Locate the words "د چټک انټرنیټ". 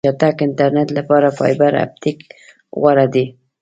0.01-0.89